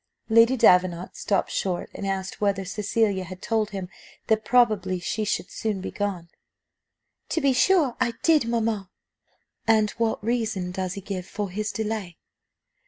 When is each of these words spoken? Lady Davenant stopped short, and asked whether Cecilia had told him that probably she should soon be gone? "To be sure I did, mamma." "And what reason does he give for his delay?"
Lady 0.29 0.57
Davenant 0.57 1.15
stopped 1.15 1.51
short, 1.51 1.91
and 1.93 2.07
asked 2.07 2.41
whether 2.41 2.65
Cecilia 2.65 3.23
had 3.23 3.39
told 3.39 3.69
him 3.69 3.87
that 4.29 4.43
probably 4.43 4.99
she 4.99 5.23
should 5.23 5.51
soon 5.51 5.79
be 5.79 5.91
gone? 5.91 6.27
"To 7.29 7.39
be 7.39 7.53
sure 7.53 7.95
I 8.01 8.13
did, 8.23 8.45
mamma." 8.47 8.89
"And 9.67 9.91
what 10.01 10.23
reason 10.23 10.71
does 10.71 10.93
he 10.95 11.01
give 11.01 11.27
for 11.27 11.51
his 11.51 11.71
delay?" 11.71 12.17